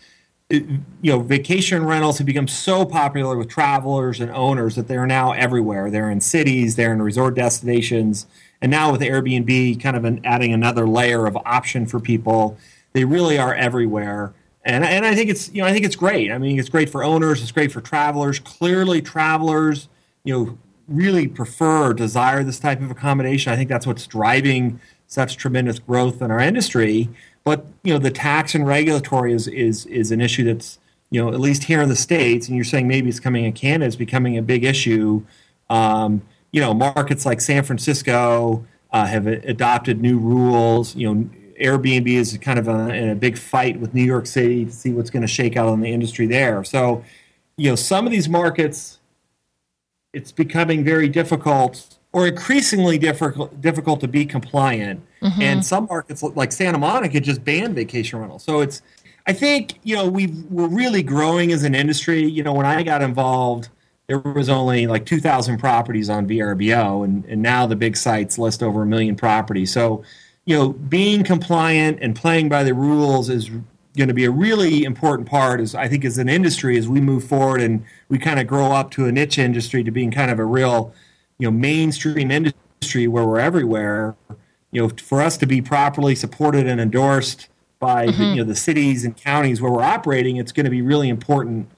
[0.50, 0.64] it,
[1.02, 5.32] you know vacation rentals have become so popular with travelers and owners that they're now
[5.32, 8.28] everywhere they're in cities they're in resort destinations
[8.62, 12.58] and now with airbnb kind of an, adding another layer of option for people
[12.94, 16.32] they really are everywhere and, and i think it's you know i think it's great
[16.32, 19.90] i mean it's great for owners it's great for travelers clearly travelers
[20.24, 20.58] you know
[20.92, 23.52] really prefer desire this type of accommodation.
[23.52, 27.10] I think that's what's driving such tremendous growth in our industry.
[27.44, 31.34] But you know, the tax and regulatory is is is an issue that's you know
[31.34, 33.96] at least here in the states, and you're saying maybe it's coming in Canada is
[33.96, 35.24] becoming a big issue.
[35.70, 40.96] Um, you know, markets like San Francisco uh, have adopted new rules.
[40.96, 44.66] You know, Airbnb is kind of a, in a big fight with New York City
[44.66, 46.64] to see what's going to shake out on the industry there.
[46.64, 47.04] So,
[47.58, 49.00] you know, some of these markets
[50.14, 55.02] it's becoming very difficult or increasingly difficult difficult to be compliant.
[55.22, 55.42] Mm-hmm.
[55.42, 58.40] And some markets like Santa Monica just banned vacation rental.
[58.40, 58.82] So it's
[59.28, 62.24] I think you know we we're really growing as an industry.
[62.26, 63.70] You know, when I got involved,
[64.12, 68.62] there was only like 2,000 properties on VRBO, and, and now the big sites list
[68.62, 69.72] over a million properties.
[69.72, 70.04] So,
[70.44, 73.50] you know, being compliant and playing by the rules is
[73.96, 77.00] going to be a really important part as I think as an industry as we
[77.00, 80.30] move forward and we kind of grow up to a niche industry to being kind
[80.30, 80.94] of a real
[81.38, 84.16] you know mainstream industry where we're everywhere
[84.72, 88.22] you know for us to be properly supported and endorsed by mm-hmm.
[88.22, 91.10] the, you know the cities and counties where we're operating it's going to be really
[91.10, 91.70] important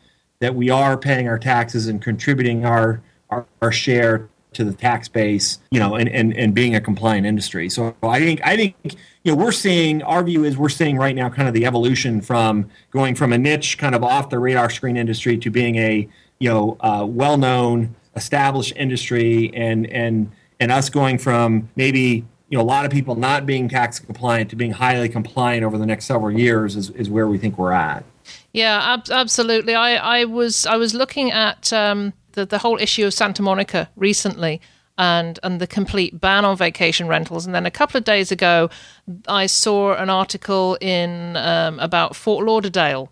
[0.43, 5.07] that we are paying our taxes and contributing our our, our share to the tax
[5.07, 7.69] base, you know, and, and, and being a compliant industry.
[7.69, 8.75] So I think I think
[9.23, 12.21] you know we're seeing our view is we're seeing right now kind of the evolution
[12.21, 16.07] from going from a niche kind of off the radar screen industry to being a
[16.39, 20.29] you know uh, well known established industry and and
[20.59, 24.49] and us going from maybe you know a lot of people not being tax compliant
[24.49, 27.71] to being highly compliant over the next several years is, is where we think we're
[27.71, 28.03] at.
[28.51, 29.75] Yeah, ab- absolutely.
[29.75, 33.89] I, I was I was looking at um, the, the whole issue of Santa Monica
[33.95, 34.61] recently
[34.97, 37.45] and and the complete ban on vacation rentals.
[37.45, 38.69] And then a couple of days ago,
[39.27, 43.09] I saw an article in um, about Fort Lauderdale.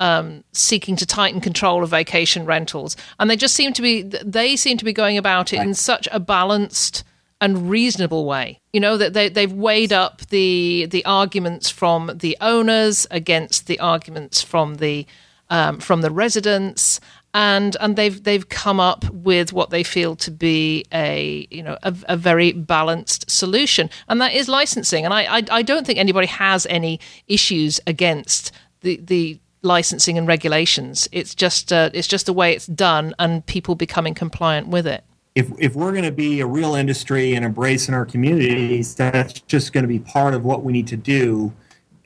[0.00, 4.56] Um, seeking to tighten control of vacation rentals, and they just seem to be they
[4.56, 7.04] seem to be going about it in such a balanced
[7.44, 8.58] and reasonable way.
[8.72, 13.78] You know that they they've weighed up the the arguments from the owners against the
[13.80, 15.06] arguments from the
[15.50, 17.00] um, from the residents,
[17.34, 21.76] and and they've they've come up with what they feel to be a you know
[21.82, 25.04] a, a very balanced solution, and that is licensing.
[25.04, 30.26] And I, I I don't think anybody has any issues against the the licensing and
[30.26, 31.08] regulations.
[31.12, 35.04] It's just uh, it's just the way it's done, and people becoming compliant with it.
[35.34, 39.40] If if we're going to be a real industry and embrace in our communities, that's
[39.40, 41.52] just going to be part of what we need to do.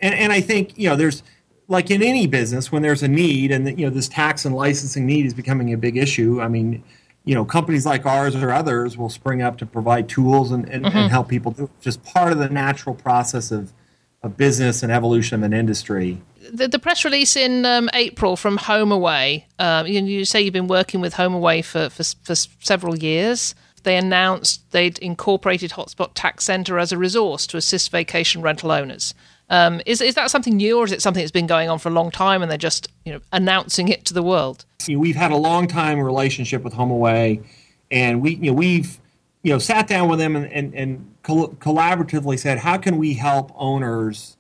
[0.01, 1.23] And and I think you know there's
[1.69, 5.05] like in any business when there's a need and you know this tax and licensing
[5.07, 6.41] need is becoming a big issue.
[6.41, 6.83] I mean.
[7.25, 10.87] You know, companies like ours or others will spring up to provide tools and, and,
[10.87, 10.97] mm-hmm.
[10.97, 11.71] and help people do it.
[11.79, 13.75] Just part of the natural process of,
[14.23, 18.59] of business and evolution of an industry the, the press release in um, April from
[18.59, 23.55] HomeAway, um, you, you, say you've been working with HomeAway for, for, for several years.
[23.83, 29.15] They announced they'd incorporated Hotspot Tax Center as a resource to assist vacation rental owners.
[29.51, 31.89] Um, is is that something new, or is it something that's been going on for
[31.89, 34.67] a long time, and they're just you know announcing it to the world?
[34.87, 37.43] We've had a long time relationship with HomeAway,
[37.91, 38.99] and we you know we've
[39.43, 43.53] you know sat down with them and, and, and collaboratively said how can we help
[43.55, 44.38] owners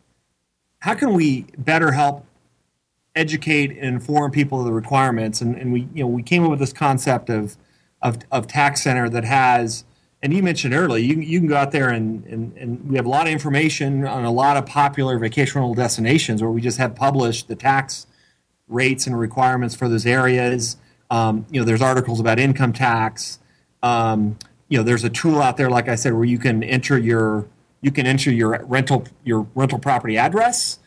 [0.80, 2.24] how can we better help
[3.14, 5.40] educate and inform people of the requirements?
[5.40, 7.56] And, and we, you know, we came up with this concept of,
[8.00, 9.84] of, of tax center that has,
[10.22, 13.06] and you mentioned earlier, you, you can go out there and, and, and we have
[13.06, 16.78] a lot of information on a lot of popular vacation rental destinations where we just
[16.78, 18.06] have published the tax
[18.68, 20.76] rates and requirements for those areas.
[21.10, 23.38] Um, you know, there's articles about income tax.
[23.82, 24.38] Um,
[24.68, 27.48] you know, there's a tool out there, like I said, where you can enter your
[27.80, 30.78] you can enter your rental your rental property address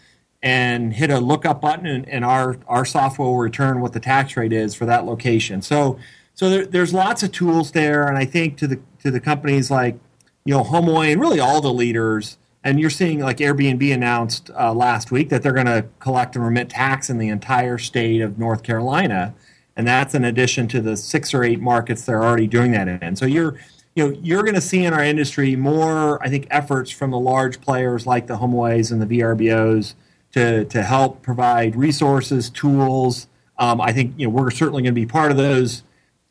[0.44, 4.36] and hit a lookup button, and, and, our our software will return what the tax
[4.36, 5.62] rate is for that location.
[5.62, 6.00] So
[6.34, 9.70] so there, there's lots of tools there, and I think to the to the companies
[9.70, 10.00] like
[10.46, 12.38] you know HomeAway and really all the leaders.
[12.64, 16.46] And you're seeing like Airbnb announced uh, last week that they're going to collect and
[16.46, 19.34] remit tax in the entire state of North Carolina,
[19.76, 23.16] and that's in addition to the six or eight markets they're already doing that in.
[23.16, 23.58] So you're
[23.96, 27.20] you know, you're going to see in our industry more, I think, efforts from the
[27.20, 29.96] large players like the HomeAways and the VRBOs
[30.34, 33.28] to to help provide resources, tools.
[33.58, 35.84] Um, I think you know we're certainly going to be part of those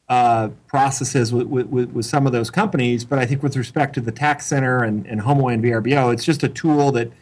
[0.09, 3.05] uh, processes with, with, with, some of those companies.
[3.05, 6.25] But I think with respect to the tax center and, and HomeAway and VRBO, it's
[6.25, 7.13] just a tool that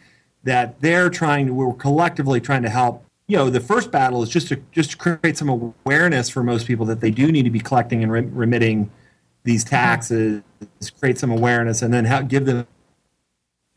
[0.43, 3.05] that they're trying to, we're collectively trying to help.
[3.27, 6.65] You know, the first battle is just to just to create some awareness for most
[6.65, 8.89] people that they do need to be collecting and remitting
[9.43, 10.41] these taxes,
[10.99, 12.67] create some awareness, and then how, give them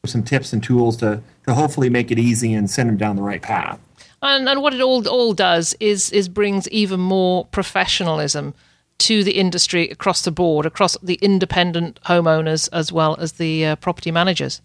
[0.04, 3.22] some tips and tools to, to hopefully make it easy and send them down the
[3.22, 3.78] right path.
[4.20, 8.54] And, and what it all all does is is brings even more professionalism
[8.98, 13.76] to the industry across the board, across the independent homeowners as well as the uh,
[13.76, 14.62] property managers.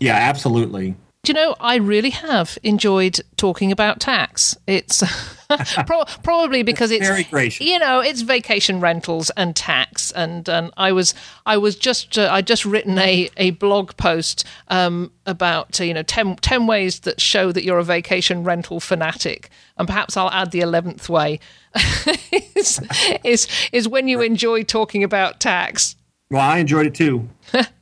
[0.00, 0.96] Yeah, absolutely.
[1.26, 4.56] Do you know, I really have enjoyed talking about tax.
[4.68, 5.02] It's
[5.84, 7.66] pro- probably because it's very gracious.
[7.66, 12.28] You know, it's vacation rentals and tax, and and I was I was just uh,
[12.30, 17.00] I just written a a blog post um, about uh, you know 10, 10 ways
[17.00, 21.40] that show that you're a vacation rental fanatic, and perhaps I'll add the eleventh way
[22.54, 22.80] is,
[23.24, 25.96] is is when you enjoy talking about tax.
[26.30, 27.28] Well, I enjoyed it too.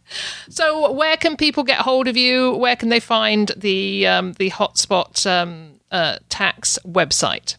[0.48, 2.55] So, where can people get hold of you?
[2.57, 7.57] Where can they find the um, the hotspot um, uh, tax website?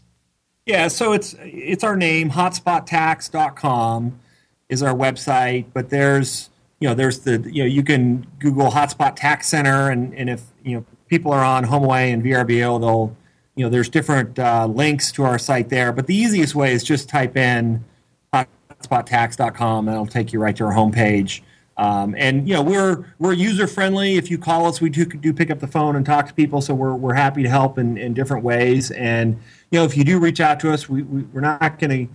[0.65, 4.20] Yeah, so it's it's our name hotspottax.com
[4.70, 9.15] is our website, but there's you know there's the you know you can Google Hotspot
[9.15, 13.15] Tax Center, and and if you know people are on HomeAway and VRBO, they'll
[13.56, 15.91] you know there's different uh, links to our site there.
[15.91, 17.84] But the easiest way is just type in
[18.34, 21.41] hotspottax.com, and it'll take you right to our homepage.
[21.77, 24.15] Um, and you know we're we're user friendly.
[24.15, 26.61] If you call us, we do, do pick up the phone and talk to people.
[26.61, 28.91] So we're we're happy to help in, in different ways.
[28.91, 32.07] And you know if you do reach out to us, we, we we're not going
[32.07, 32.13] to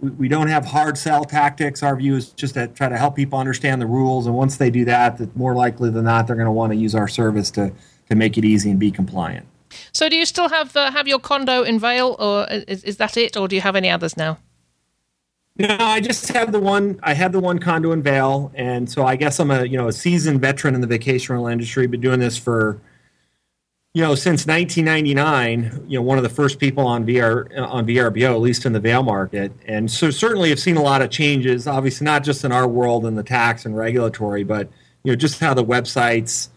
[0.00, 1.82] we, don't have hard sell tactics.
[1.82, 4.26] Our view is just to try to help people understand the rules.
[4.26, 6.76] And once they do that, that more likely than not they're going to want to
[6.76, 7.72] use our service to
[8.08, 9.46] to make it easy and be compliant.
[9.92, 13.16] So do you still have uh, have your condo in Vail, or is, is that
[13.16, 14.38] it, or do you have any others now?
[15.58, 17.00] No, I just have the one.
[17.02, 19.88] I have the one condo in Vail, and so I guess I'm a you know
[19.88, 21.88] a seasoned veteran in the vacation rental industry.
[21.88, 22.80] Been doing this for
[23.92, 25.86] you know since 1999.
[25.88, 28.78] You know, one of the first people on VR on VRBO, at least in the
[28.78, 31.66] Vail market, and so certainly have seen a lot of changes.
[31.66, 34.68] Obviously, not just in our world and the tax and regulatory, but
[35.02, 36.50] you know just how the websites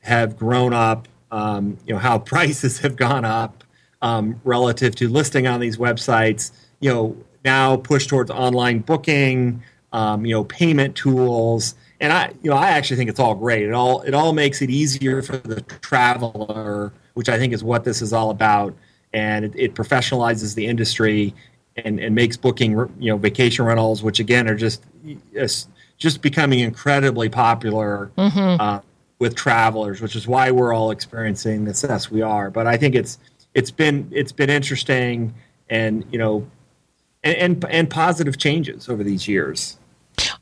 [0.00, 1.06] have grown up.
[1.30, 3.62] Um, you know how prices have gone up
[4.02, 6.50] um, relative to listing on these websites.
[6.80, 9.62] You know now push towards online booking,
[9.92, 11.74] um, you know, payment tools.
[12.00, 13.64] And I, you know, I actually think it's all great.
[13.64, 17.84] It all it all makes it easier for the traveler, which I think is what
[17.84, 18.74] this is all about.
[19.12, 21.34] And it, it professionalizes the industry.
[21.84, 24.82] and, and makes booking you know vacation rentals, which again are just
[25.96, 28.60] just becoming incredibly popular mm-hmm.
[28.60, 28.80] uh,
[29.18, 32.50] with travelers, which is why we're all experiencing the success we are.
[32.50, 33.18] But I think it's
[33.54, 35.34] it's been it's been interesting
[35.70, 36.46] and you know
[37.28, 39.76] and and, and positive changes over these years.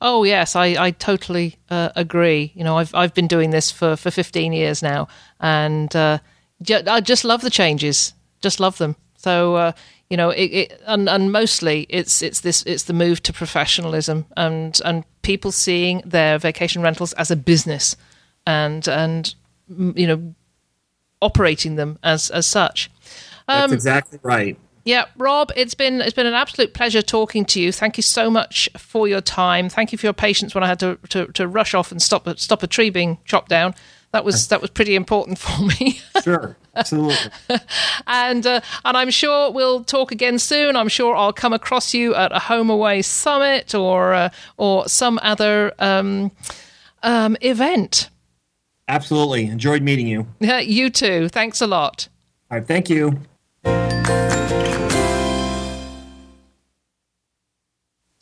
[0.00, 2.52] Oh yes, I, I totally uh, agree.
[2.54, 5.08] You know, I've I've been doing this for, for 15 years now,
[5.40, 6.18] and uh,
[6.68, 8.14] I just love the changes.
[8.40, 8.96] Just love them.
[9.16, 9.72] So uh,
[10.08, 14.26] you know, it, it, and and mostly it's it's this it's the move to professionalism
[14.36, 17.96] and and people seeing their vacation rentals as a business,
[18.46, 19.34] and and
[19.68, 20.34] you know,
[21.20, 22.90] operating them as as such.
[23.48, 24.58] Um, That's exactly right.
[24.86, 27.72] Yeah, Rob, it's been it's been an absolute pleasure talking to you.
[27.72, 29.68] Thank you so much for your time.
[29.68, 32.24] Thank you for your patience when I had to to, to rush off and stop
[32.28, 33.74] a, stop a tree being chopped down.
[34.12, 36.00] That was that was pretty important for me.
[36.22, 37.16] sure, absolutely.
[38.06, 40.76] and uh, and I'm sure we'll talk again soon.
[40.76, 45.72] I'm sure I'll come across you at a HomeAway summit or uh, or some other
[45.80, 46.30] um,
[47.02, 48.08] um, event.
[48.86, 50.28] Absolutely, enjoyed meeting you.
[50.38, 51.28] Yeah, you too.
[51.28, 52.06] Thanks a lot.
[52.52, 53.20] All right, thank you.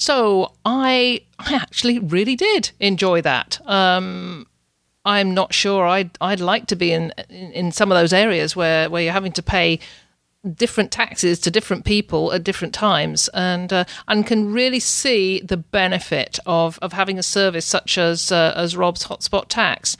[0.04, 3.58] So I I actually really did enjoy that.
[3.66, 4.46] Um,
[5.06, 8.54] I'm not sure I'd I'd like to be in, in, in some of those areas
[8.54, 9.80] where where you're having to pay
[10.54, 15.56] different taxes to different people at different times and uh, and can really see the
[15.56, 19.96] benefit of, of having a service such as uh, as Rob's hotspot tax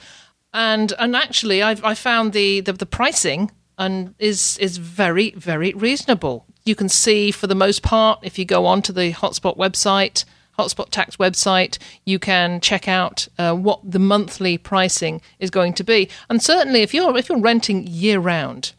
[0.53, 3.49] and and actually I've I found the, the, the pricing
[3.79, 8.45] and is is very very reasonable you can see for the most part if you
[8.45, 10.25] go onto the hotspot website
[10.57, 15.83] hotspot tax website you can check out uh, what the monthly pricing is going to
[15.83, 16.09] be.
[16.29, 18.73] And certainly if you're if you're renting year round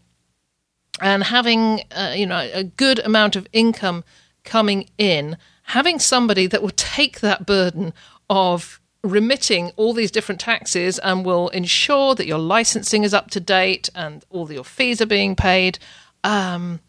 [1.00, 4.04] and having uh, you know a good amount of income
[4.44, 5.36] coming in
[5.70, 7.92] having somebody that will take that burden
[8.30, 13.40] of remitting all these different taxes and will ensure that your licensing is up to
[13.40, 15.78] date and all your fees are being paid
[16.24, 16.80] um,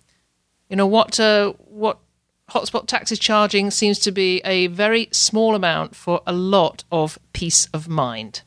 [0.70, 1.20] you know what?
[1.20, 1.99] Uh, what
[2.51, 7.20] hotspot tax is charging seems to be a very small amount for a lot of
[7.34, 8.41] peace of mind.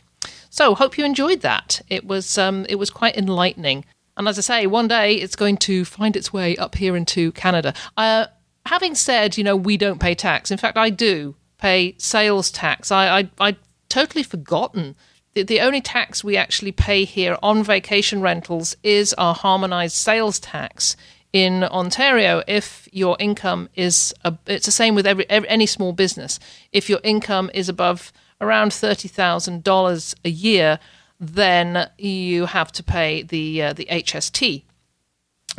[0.49, 1.81] So, hope you enjoyed that.
[1.89, 3.85] It was um, it was quite enlightening.
[4.17, 7.33] And as I say, one day it's going to find its way up here into
[7.33, 7.73] Canada.
[7.97, 8.27] Uh,
[8.67, 10.51] having said, you know, we don't pay tax.
[10.51, 12.91] In fact, I do pay sales tax.
[12.91, 13.57] I I I'd
[13.89, 14.97] totally forgotten.
[15.35, 20.41] The, the only tax we actually pay here on vacation rentals is our harmonized sales
[20.41, 20.97] tax
[21.33, 25.93] in Ontario, if your income is, a, it's the same with every, every, any small
[25.93, 26.41] business.
[26.73, 30.79] If your income is above around thirty thousand dollars a year,
[31.21, 34.63] then you have to pay the uh, the HST,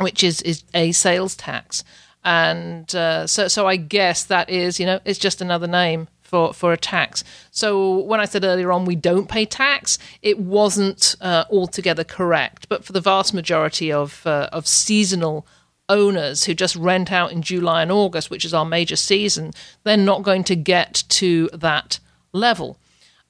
[0.00, 1.84] which is is a sales tax.
[2.24, 6.54] And uh, so, so I guess that is, you know, it's just another name for,
[6.54, 7.24] for a tax.
[7.50, 12.68] So when I said earlier on we don't pay tax, it wasn't uh, altogether correct.
[12.68, 15.46] But for the vast majority of uh, of seasonal
[15.88, 19.52] owners who just rent out in July and August, which is our major season,
[19.84, 21.98] they're not going to get to that
[22.32, 22.78] level.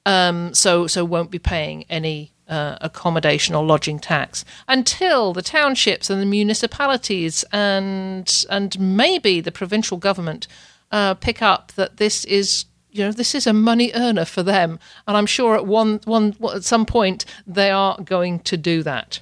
[0.05, 6.09] Um, so, so won't be paying any uh, accommodation or lodging tax until the townships
[6.09, 10.47] and the municipalities and and maybe the provincial government
[10.91, 14.77] uh, pick up that this is you know this is a money earner for them,
[15.07, 19.19] and I'm sure at one one at some point they are going to do that.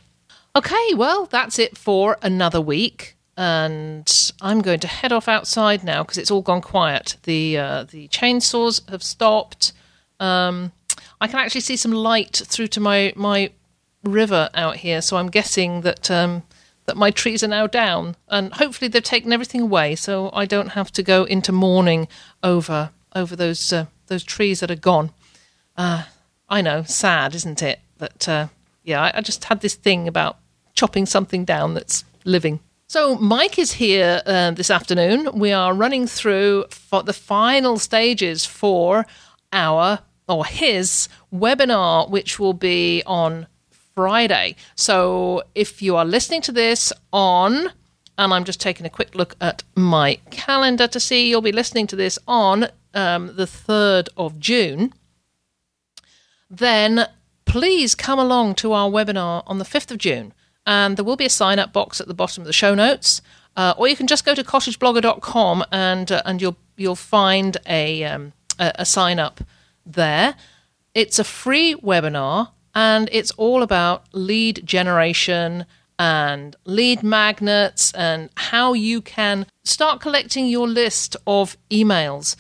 [0.56, 6.04] Okay, well that's it for another week and I'm going to head off outside now
[6.04, 7.18] because it's all gone quiet.
[7.24, 9.74] The uh, the chainsaws have stopped.
[10.20, 10.72] Um,
[11.20, 13.52] I can actually see some light through to my my
[14.04, 16.44] river out here, so I'm guessing that um,
[16.86, 20.70] that my trees are now down, and hopefully they've taken everything away, so I don't
[20.70, 22.08] have to go into mourning
[22.44, 25.12] over over those uh, those trees that are gone.
[25.78, 26.04] Uh,
[26.50, 27.80] I know, sad, isn't it?
[27.98, 28.48] But uh,
[28.84, 30.38] yeah, I, I just had this thing about
[30.74, 32.60] chopping something down that's living.
[32.92, 35.40] So, Mike is here uh, this afternoon.
[35.40, 39.06] We are running through the final stages for
[39.54, 43.48] our or his webinar, which will be on
[43.96, 44.58] Friday.
[44.76, 47.72] So, if you are listening to this on,
[48.18, 51.88] and I'm just taking a quick look at my calendar to see, you'll be listening
[51.88, 54.94] to this on um, the 3rd of June,
[56.50, 57.08] then
[57.46, 60.34] please come along to our webinar on the 5th of June
[60.66, 63.22] and there will be a sign up box at the bottom of the show notes.
[63.58, 68.04] Uh, or you can just go to cottageblogger.com and uh, and you'll you'll find a,
[68.06, 69.42] um, a, a sign up
[69.86, 70.36] there.
[70.94, 75.66] It's a free webinar and it's all about lead generation
[76.00, 82.36] and lead magnets and how you can start collecting your list of emails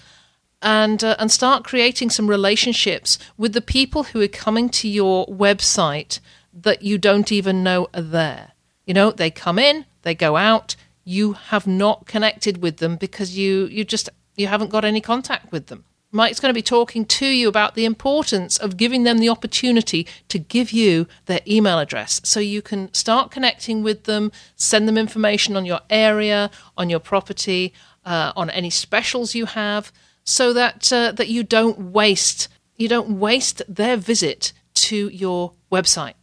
[0.61, 5.27] and uh, and start creating some relationships with the people who are coming to your
[5.27, 6.19] website
[6.53, 8.51] that you don't even know are there.
[8.85, 13.37] You know, they come in, they go out, you have not connected with them because
[13.37, 15.85] you you just you haven't got any contact with them.
[16.13, 20.05] Mike's going to be talking to you about the importance of giving them the opportunity
[20.27, 24.97] to give you their email address so you can start connecting with them, send them
[24.97, 27.73] information on your area, on your property,
[28.05, 29.91] uh, on any specials you have,
[30.25, 36.15] so that uh, that you don't waste you don't waste their visit to your website.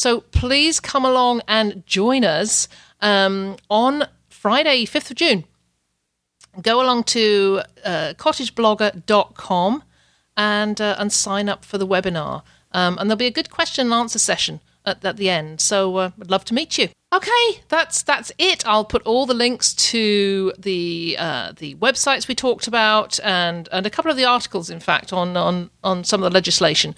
[0.00, 2.68] So please come along and join us
[3.00, 5.44] um, on Friday, 5th of June
[6.62, 9.82] go along to uh, cottageblogger.com
[10.36, 12.42] and uh, and sign up for the webinar.
[12.72, 15.60] Um, and there'll be a good question and answer session at, at the end.
[15.60, 16.88] So uh, I'd love to meet you.
[17.12, 18.66] Okay, that's that's it.
[18.66, 23.86] I'll put all the links to the uh, the websites we talked about and and
[23.86, 26.94] a couple of the articles, in fact, on on on some of the legislation.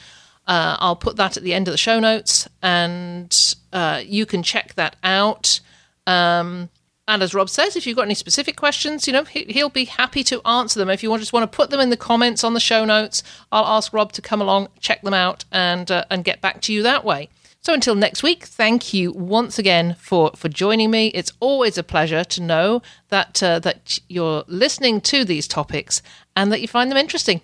[0.47, 4.43] Uh, I'll put that at the end of the show notes, and uh, you can
[4.43, 5.61] check that out.
[6.07, 6.68] Um,
[7.09, 10.22] and as Rob says, if you've got any specific questions, you know, he'll be happy
[10.24, 10.88] to answer them.
[10.88, 13.66] If you just want to put them in the comments on the show notes, I'll
[13.66, 16.82] ask Rob to come along, check them out, and uh, and get back to you
[16.82, 17.28] that way.
[17.61, 21.09] So until next week, thank you once again for, for joining me.
[21.09, 26.03] It's always a pleasure to know that uh, that you're listening to these topics
[26.34, 27.40] and that you find them interesting.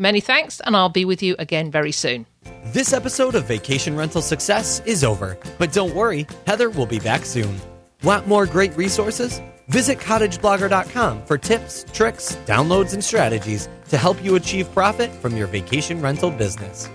[0.00, 2.24] Many thanks, and I'll be with you again very soon.
[2.72, 7.26] This episode of Vacation Rental Success is over, but don't worry, Heather will be back
[7.26, 7.54] soon.
[8.02, 9.42] Want more great resources?
[9.68, 15.46] Visit cottageblogger.com for tips, tricks, downloads, and strategies to help you achieve profit from your
[15.46, 16.88] vacation rental business.